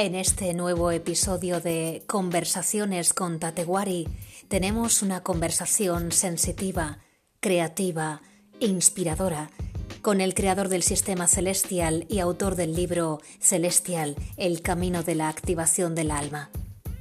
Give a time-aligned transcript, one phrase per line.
[0.00, 4.06] En este nuevo episodio de Conversaciones con Tatewari
[4.46, 6.98] tenemos una conversación sensitiva,
[7.40, 8.22] creativa,
[8.60, 9.50] inspiradora
[10.00, 15.28] con el creador del sistema celestial y autor del libro Celestial, El camino de la
[15.28, 16.50] activación del alma.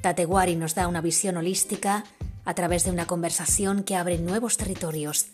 [0.02, 2.04] Tatewari nos da una visión holística
[2.46, 5.28] a través de una conversación que abre nuevos territorios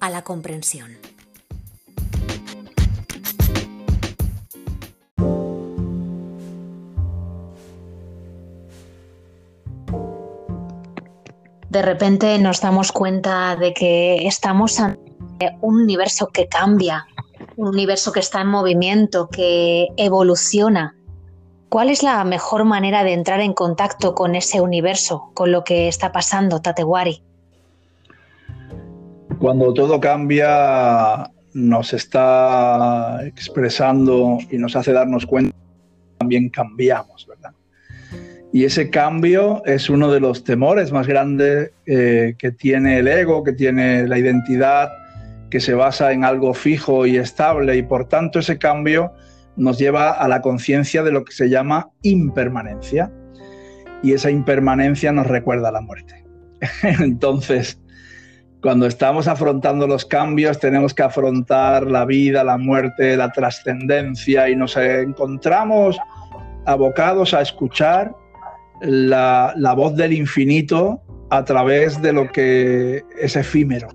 [0.00, 0.96] a la comprensión.
[11.70, 17.06] De repente nos damos cuenta de que estamos ante un universo que cambia,
[17.56, 20.96] un universo que está en movimiento, que evoluciona.
[21.68, 25.86] ¿Cuál es la mejor manera de entrar en contacto con ese universo, con lo que
[25.86, 27.22] está pasando, Tatewari?
[29.38, 37.52] Cuando todo cambia, nos está expresando y nos hace darnos cuenta que también cambiamos, ¿verdad?
[38.52, 43.44] Y ese cambio es uno de los temores más grandes eh, que tiene el ego,
[43.44, 44.90] que tiene la identidad,
[45.50, 49.12] que se basa en algo fijo y estable y por tanto ese cambio
[49.56, 53.12] nos lleva a la conciencia de lo que se llama impermanencia
[54.02, 56.24] y esa impermanencia nos recuerda la muerte.
[56.82, 57.78] Entonces,
[58.62, 64.56] cuando estamos afrontando los cambios, tenemos que afrontar la vida, la muerte, la trascendencia y
[64.56, 65.98] nos encontramos
[66.66, 68.12] abocados a escuchar
[68.80, 73.88] la, la, voz del infinito a través de lo que es efímero.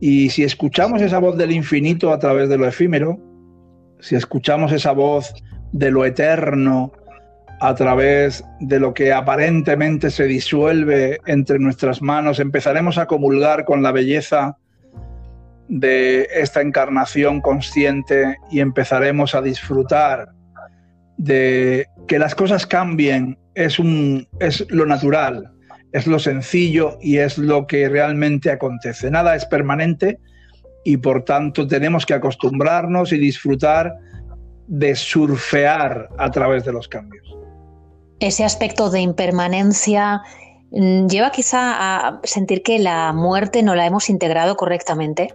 [0.00, 3.18] Y si escuchamos esa voz del infinito a través de lo efímero,
[4.00, 5.32] si escuchamos esa voz
[5.72, 6.92] de lo eterno
[7.60, 13.84] a través de lo que aparentemente se disuelve entre nuestras manos, empezaremos a comulgar con
[13.84, 14.58] la belleza
[15.68, 20.30] de esta encarnación consciente y empezaremos a disfrutar
[21.16, 25.50] de que las cosas cambien es, un, es lo natural,
[25.92, 29.10] es lo sencillo y es lo que realmente acontece.
[29.10, 30.18] Nada es permanente
[30.84, 33.94] y por tanto tenemos que acostumbrarnos y disfrutar
[34.66, 37.28] de surfear a través de los cambios.
[38.20, 40.22] Ese aspecto de impermanencia
[40.70, 45.34] mm, lleva quizá a sentir que la muerte no la hemos integrado correctamente.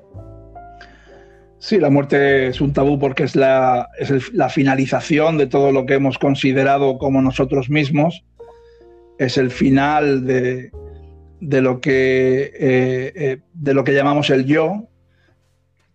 [1.59, 3.89] Sí, la muerte es un tabú porque es la,
[4.49, 8.23] finalización de todo lo que hemos considerado como nosotros mismos
[9.17, 10.71] es el final de,
[11.39, 14.87] lo, que, eh, eh, de lo que llamamos el yo.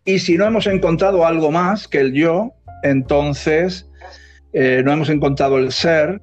[0.05, 2.53] Y si no hemos encontrado algo más que el yo,
[2.83, 3.89] entonces
[4.53, 6.21] eh, no hemos encontrado el ser,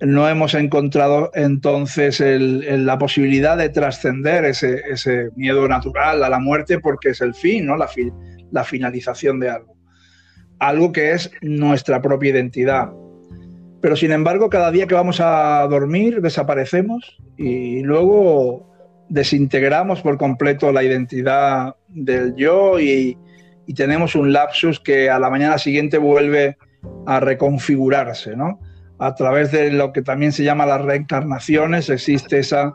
[0.00, 7.10] no hemos encontrado entonces la posibilidad de trascender ese, miedo natural a la muerte porque
[7.10, 7.76] es el fin, ¿no?
[8.50, 9.74] La finalización de algo.
[10.58, 12.90] Algo que es nuestra propia identidad.
[13.80, 18.74] Pero sin embargo, cada día que vamos a dormir desaparecemos y luego
[19.08, 23.18] desintegramos por completo la identidad del yo y,
[23.74, 26.58] tenemos un lapsus que a la mañana siguiente vuelve
[27.06, 28.60] a reconfigurarse, ¿no?
[28.98, 32.74] A través de lo que también se llama las reencarnaciones existe esa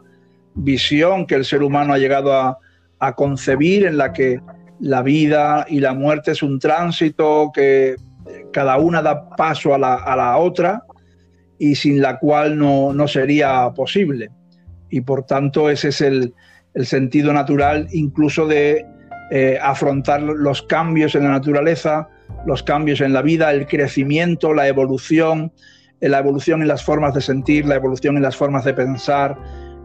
[0.55, 2.57] visión que el ser humano ha llegado a,
[3.15, 4.41] concebir en la que
[4.79, 7.95] la vida y la muerte es un tránsito que
[8.51, 10.83] cada una da paso a la, a la otra
[11.59, 14.31] y sin la cual no, sería posible.
[14.89, 16.33] Y por tanto ese es el,
[16.81, 18.85] sentido natural incluso de
[19.31, 22.07] eh, afrontar los cambios en la naturaleza,
[22.45, 25.51] los cambios en la vida, el crecimiento, la evolución,
[25.99, 29.35] la evolución en las formas de sentir, la evolución en las formas de pensar,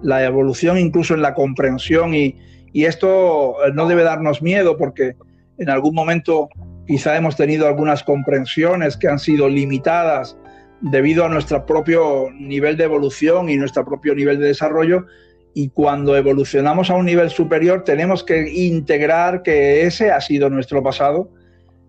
[0.02, 2.36] la evolución incluso en la comprensión y,
[2.74, 5.14] y esto no debe darnos miedo porque
[5.58, 6.48] en algún momento
[6.88, 10.36] quizá hemos tenido algunas comprensiones que han sido limitadas
[10.80, 15.06] debido a nuestro propio nivel de evolución y nuestro propio nivel de desarrollo.
[15.54, 20.82] Y cuando evolucionamos a un nivel superior tenemos que integrar que ese ha sido nuestro
[20.82, 21.30] pasado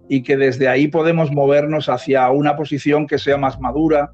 [0.07, 4.13] y que desde ahí podemos movernos hacia una posición que sea más madura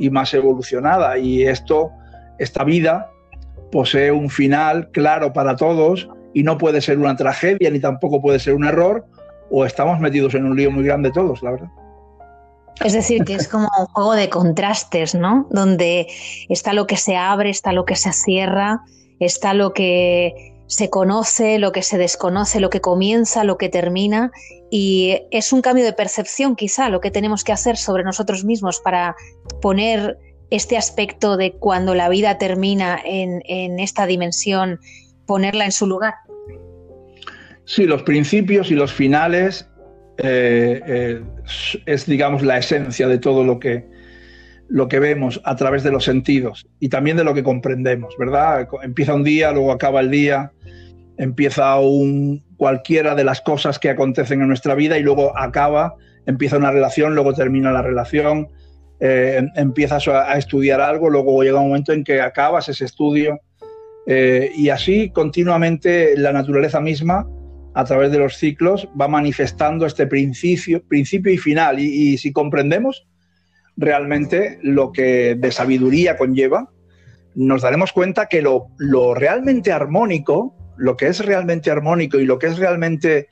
[0.00, 1.16] y más evolucionada.
[1.16, 1.92] Y esto,
[2.40, 3.12] esta vida,
[3.70, 8.38] posee un final claro para todos y no puede ser una tragedia ni tampoco puede
[8.38, 9.04] ser un error
[9.50, 11.68] o estamos metidos en un lío muy grande todos, la verdad.
[12.84, 15.48] Es decir, que es como un juego de contrastes, ¿no?
[15.50, 16.06] Donde
[16.48, 18.82] está lo que se abre, está lo que se cierra,
[19.18, 24.30] está lo que se conoce, lo que se desconoce, lo que comienza, lo que termina.
[24.70, 28.80] Y es un cambio de percepción quizá lo que tenemos que hacer sobre nosotros mismos
[28.80, 29.16] para
[29.60, 30.18] poner
[30.50, 34.80] este aspecto de cuando la vida termina en, en esta dimensión,
[35.26, 36.14] ponerla en su lugar.
[37.64, 39.68] Sí, los principios y los finales
[40.18, 41.22] eh, eh,
[41.86, 43.86] es, digamos, la esencia de todo lo que,
[44.68, 48.66] lo que vemos a través de los sentidos y también de lo que comprendemos, ¿verdad?
[48.82, 50.50] Empieza un día, luego acaba el día,
[51.18, 55.94] empieza un, cualquiera de las cosas que acontecen en nuestra vida y luego acaba,
[56.26, 58.48] empieza una relación, luego termina la relación,
[59.00, 63.40] eh, empiezas a, estudiar algo, luego llega un momento en que acabas ese estudio
[64.06, 67.26] eh, y así continuamente la naturaleza misma
[67.74, 71.78] a través de los ciclos va manifestando este principio, principio y final.
[71.78, 73.06] Y, y si comprendemos
[73.76, 76.68] realmente lo que de sabiduría conlleva,
[77.38, 78.68] nos daremos cuenta que lo,
[79.14, 83.28] realmente armónico, lo que es realmente armónico y lo que es realmente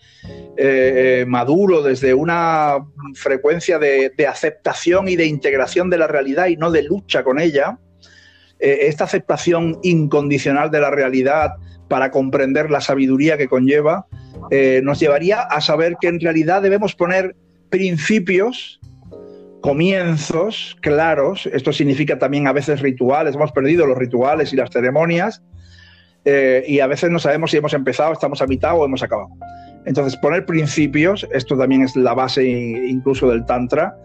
[0.57, 2.79] eh, maduro desde una
[3.15, 7.79] frecuencia de, aceptación y de integración de la realidad y no de lucha con ella,
[8.59, 11.51] eh, esta aceptación incondicional de la realidad
[11.89, 14.07] para comprender la sabiduría que conlleva,
[14.51, 17.37] eh, nos llevaría a saber que en realidad debemos poner
[17.71, 18.81] principios
[19.61, 25.43] comienzos claros, esto significa también a veces rituales, hemos perdido los rituales y las ceremonias
[26.25, 29.29] eh, y a veces no sabemos si hemos empezado, estamos a mitad o hemos acabado.
[29.87, 33.97] Entonces, poner principios, esto también es la base incluso del Tantra,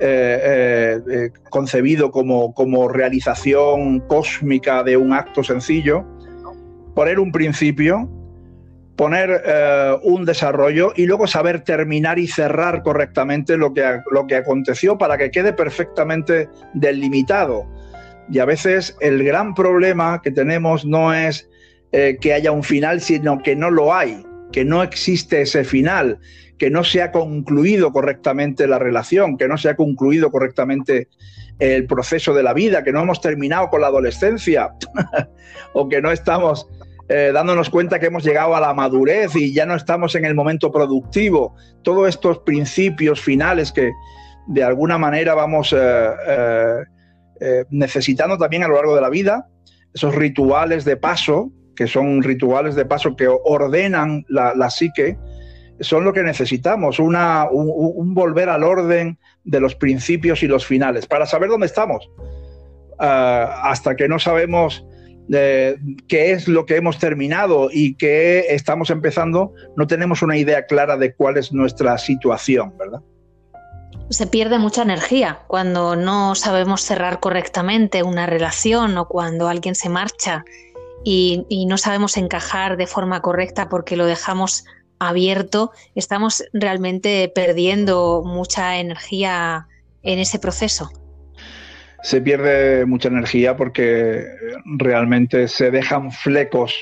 [0.00, 6.04] eh, eh, concebido como, como realización cósmica de un acto sencillo,
[6.94, 8.08] poner un principio,
[8.96, 14.36] poner eh, un desarrollo y luego saber terminar y cerrar correctamente lo que, lo que
[14.36, 17.66] aconteció para que quede perfectamente delimitado.
[18.30, 21.48] Y a veces el gran problema que tenemos no es
[21.92, 26.18] eh, que haya un final, sino que no lo hay, que no existe ese final,
[26.58, 31.08] que no se ha concluido correctamente la relación, que no se ha concluido correctamente
[31.58, 34.72] el proceso de la vida, que no hemos terminado con la adolescencia
[35.72, 36.68] o que no estamos
[37.08, 40.34] eh, dándonos cuenta que hemos llegado a la madurez y ya no estamos en el
[40.34, 41.56] momento productivo.
[41.82, 43.90] Todos estos principios finales que
[44.46, 46.84] de alguna manera vamos eh,
[47.40, 49.48] eh, necesitando también a lo largo de la vida,
[49.92, 55.16] esos rituales de paso, que son rituales de paso que ordenan la, psique,
[55.80, 61.06] son lo que necesitamos, una, un, volver al orden de los principios y los finales,
[61.06, 62.08] para saber dónde estamos.
[62.98, 64.84] hasta que no sabemos
[65.28, 70.96] qué es lo que hemos terminado y qué estamos empezando, no tenemos una idea clara
[70.96, 73.00] de cuál es nuestra situación, ¿verdad?
[74.10, 79.88] Se pierde mucha energía cuando no sabemos cerrar correctamente una relación o cuando alguien se
[79.88, 80.44] marcha
[81.04, 84.64] y, no sabemos encajar de forma correcta porque lo dejamos
[84.98, 89.66] abierto, estamos realmente perdiendo mucha energía
[90.02, 90.90] en ese proceso.
[92.02, 94.26] Se pierde mucha energía porque
[94.64, 96.74] realmente se dejan flecos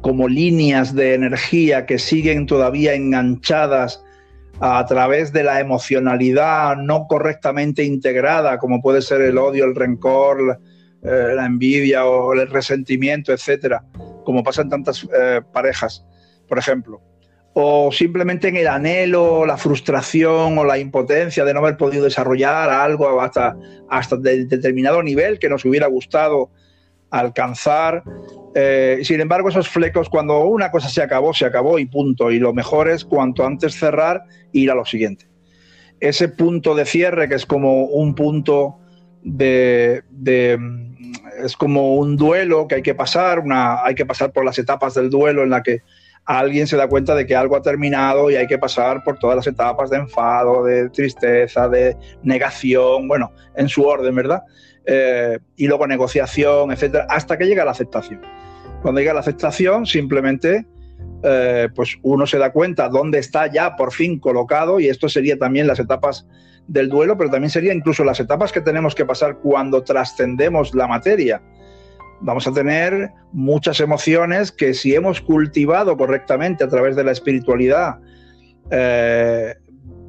[0.00, 4.02] como líneas de energía que siguen todavía enganchadas
[4.60, 10.60] a través de la emocionalidad no correctamente integrada, como puede ser el odio, el rencor,
[11.02, 13.84] eh, la envidia o el resentimiento, etcétera,
[14.24, 16.04] como pasa en tantas eh, parejas,
[16.48, 17.02] por ejemplo
[17.52, 22.70] o simplemente en el anhelo, la frustración o la impotencia de no haber podido desarrollar
[22.70, 23.56] algo hasta,
[23.88, 26.50] hasta de determinado nivel que nos hubiera gustado
[27.10, 28.04] alcanzar.
[28.54, 32.30] Eh, sin embargo, esos flecos, cuando una cosa se acabó, se acabó y punto.
[32.30, 35.26] Y lo mejor es cuanto antes cerrar ir a lo siguiente.
[35.98, 38.78] Ese punto de cierre, que es como un punto
[39.22, 40.58] de, de
[41.42, 44.94] es como un duelo que hay que pasar, una, hay que pasar por las etapas
[44.94, 45.82] del duelo en la que
[46.24, 49.36] alguien se da cuenta de que algo ha terminado y hay que pasar por todas
[49.36, 54.42] las etapas de enfado, de tristeza, de negación, bueno, en su orden, ¿verdad?
[54.86, 58.20] Eh, y luego negociación, etcétera, hasta que llega la aceptación.
[58.82, 60.66] Cuando llega la aceptación, simplemente
[61.22, 65.38] eh, pues uno se da cuenta dónde está ya por fin colocado y esto sería
[65.38, 66.26] también las etapas
[66.66, 70.86] del duelo, pero también sería incluso las etapas que tenemos que pasar cuando trascendemos la
[70.86, 71.42] materia.
[72.22, 77.98] Vamos a tener muchas emociones que si hemos cultivado correctamente a través de la espiritualidad
[78.70, 79.54] eh,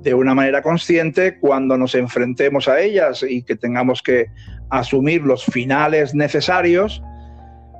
[0.02, 4.28] de una manera consciente, cuando nos enfrentemos a ellas y que tengamos que
[4.70, 7.02] asumir los finales necesarios,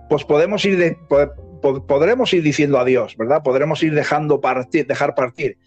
[0.10, 0.98] pues podemos ir
[1.62, 3.44] podremos ir diciendo adiós, ¿verdad?
[3.44, 5.58] Podremos ir dejando partir, dejar partir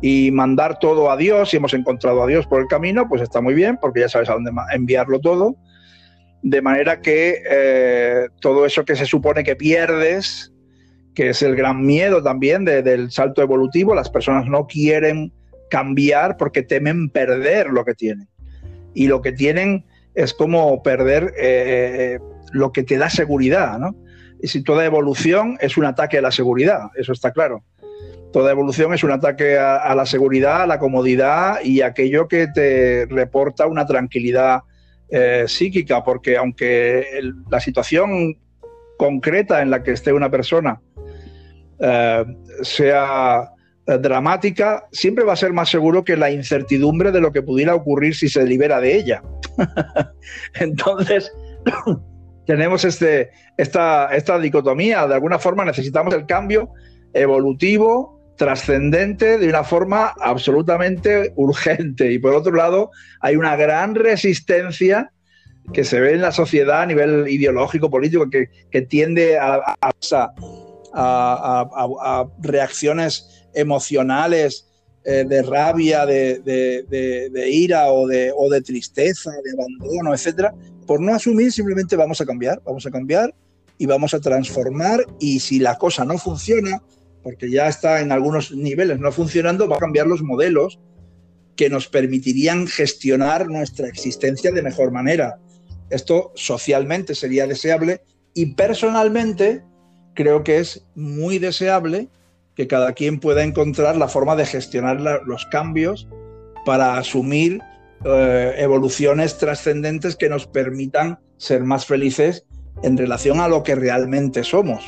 [0.00, 1.50] y mandar todo a Dios.
[1.50, 4.28] Si hemos encontrado a Dios por el camino, pues está muy bien, porque ya sabes
[4.28, 5.56] a dónde enviarlo todo
[6.44, 10.52] de manera que eh, todo eso que se supone que pierdes,
[11.14, 15.32] que es el gran miedo también del salto evolutivo, las personas no quieren
[15.70, 18.28] cambiar porque temen perder lo que tienen.
[18.92, 22.18] Y lo que tienen es como perder eh,
[22.52, 23.96] lo que te da seguridad, ¿no?
[24.44, 27.64] Y si toda evolución es un ataque a la seguridad, eso está claro.
[28.30, 33.06] Toda evolución es un ataque a, la seguridad, a la comodidad y aquello que te
[33.06, 34.60] reporta una tranquilidad
[35.08, 37.06] eh, psíquica, porque aunque
[37.50, 38.36] la situación
[38.98, 40.78] concreta en la que esté una persona
[41.78, 42.24] eh,
[42.60, 43.48] sea
[43.86, 47.74] eh, dramática, siempre va a ser más seguro que la incertidumbre de lo que pudiera
[47.74, 49.22] ocurrir si se libera de ella.
[50.60, 51.32] Entonces,
[52.46, 55.06] tenemos este, esta, esta dicotomía.
[55.06, 56.70] De alguna forma necesitamos el cambio
[57.12, 62.12] evolutivo, trascendente, de una forma absolutamente urgente.
[62.12, 65.10] Y por otro lado, hay una gran resistencia
[65.72, 69.62] que se ve en la sociedad a nivel ideológico, político, que, tiende a,
[70.92, 74.68] a, reacciones emocionales
[75.04, 80.54] eh, de rabia, de, ira o de, o de tristeza, de abandono, etcétera,
[80.86, 83.34] por no asumir simplemente vamos a cambiar, vamos a cambiar
[83.78, 86.82] y vamos a transformar y si la cosa no funciona,
[87.22, 90.78] porque ya está en algunos niveles no funcionando, va a cambiar los modelos
[91.56, 95.38] que nos permitirían gestionar nuestra existencia de mejor manera.
[95.90, 98.02] Esto socialmente sería deseable
[98.34, 99.62] y personalmente
[100.14, 102.08] creo que es muy deseable
[102.54, 106.08] que cada quien pueda encontrar la forma de gestionar los cambios
[106.64, 107.60] para asumir
[108.04, 112.44] eh, evoluciones trascendentes que nos permitan ser más felices
[112.82, 114.84] en relación a lo que realmente somos.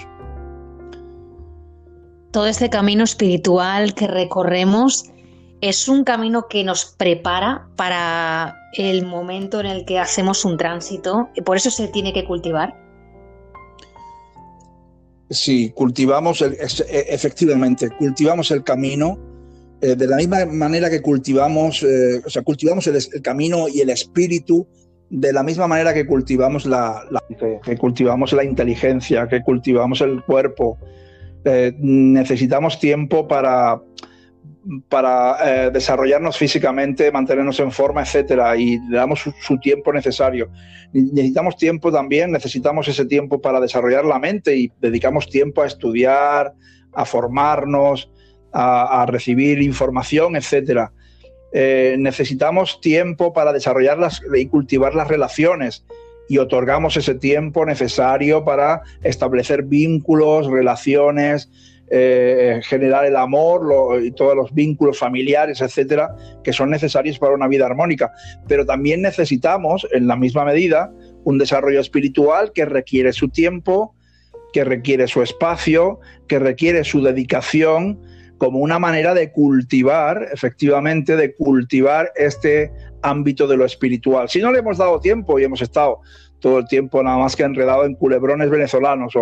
[2.30, 5.10] Todo este camino espiritual que recorremos
[5.60, 11.30] es un camino que nos prepara para el momento en el que hacemos un tránsito
[11.34, 12.74] y por eso se tiene que cultivar.
[15.30, 16.56] Sí, cultivamos, e,
[17.08, 19.18] efectivamente, cultivamos el camino
[19.82, 23.90] eh, de la misma manera que cultivamos, eh, o sea, cultivamos el, camino y el
[23.90, 24.66] espíritu
[25.10, 27.04] de la misma manera que cultivamos la,
[27.62, 30.78] que cultivamos la inteligencia, que cultivamos el cuerpo.
[31.44, 33.80] Eh, necesitamos tiempo para,
[34.88, 40.48] para desarrollarnos físicamente, mantenernos en forma, etcétera, y le damos su, tiempo necesario.
[40.92, 46.54] Necesitamos tiempo también, necesitamos ese tiempo para desarrollar la mente y dedicamos tiempo a estudiar,
[46.94, 48.10] a formarnos,
[48.52, 50.92] a, recibir información, etcétera.
[51.52, 55.84] Eh, necesitamos tiempo para desarrollarlas y cultivar las relaciones
[56.28, 61.50] y otorgamos ese tiempo necesario para establecer vínculos, relaciones,
[61.88, 67.46] eh, generar el amor y todos los vínculos familiares, etcétera, que son necesarios para una
[67.46, 68.12] vida armónica.
[68.48, 73.94] Pero también necesitamos, en la misma medida, un desarrollo espiritual que requiere su tiempo,
[74.52, 78.00] que requiere su espacio, que requiere su dedicación
[78.38, 82.70] como una manera de cultivar, efectivamente, de cultivar este
[83.02, 84.28] ámbito de lo espiritual.
[84.28, 86.00] Si no le hemos dado tiempo y hemos estado
[86.40, 89.14] todo el tiempo nada más que enredado en culebrones venezolanos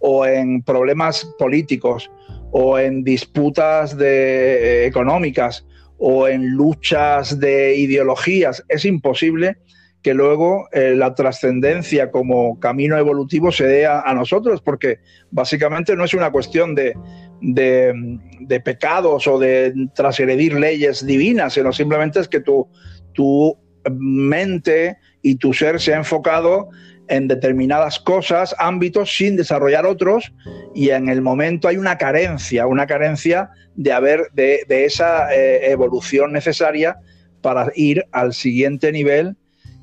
[0.00, 2.10] o, en problemas políticos
[2.50, 5.64] o en disputas de, económicas
[5.98, 9.58] o en luchas de ideologías, es imposible
[10.02, 14.98] que luego eh, la trascendencia como camino evolutivo se dé a, nosotros, porque
[15.30, 16.94] básicamente no es una cuestión de,
[17.42, 22.68] de, pecados o de transgredir leyes divinas, sino simplemente es que tu,
[23.12, 23.56] tu
[23.90, 26.68] mente y tu ser se ha enfocado
[27.08, 30.32] en determinadas cosas, ámbitos, sin desarrollar otros,
[30.74, 36.32] y en el momento hay una carencia, una carencia de haber de, esa eh, evolución
[36.32, 36.96] necesaria
[37.42, 39.36] para ir al siguiente nivel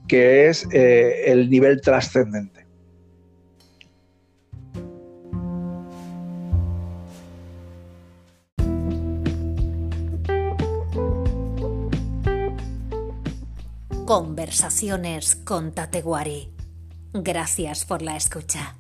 [0.08, 2.59] que es eh, el nivel trascendente.
[14.10, 16.52] Conversaciones con Tatewari.
[17.14, 18.76] Gracias por la escucha.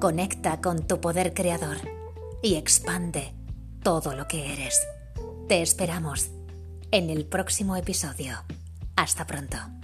[0.00, 1.76] Conecta con tu poder creador
[2.42, 3.32] y expande
[3.84, 4.84] todo lo que eres.
[5.46, 6.30] Te esperamos
[6.90, 8.42] en el próximo episodio.
[8.96, 9.75] Hasta pronto.